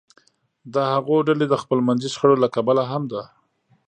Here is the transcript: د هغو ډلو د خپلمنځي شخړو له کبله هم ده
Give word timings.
د 0.73 0.75
هغو 0.93 1.15
ډلو 1.27 1.45
د 1.49 1.55
خپلمنځي 1.61 2.09
شخړو 2.13 2.35
له 2.43 2.47
کبله 2.55 2.83
هم 2.91 3.03
ده 3.11 3.21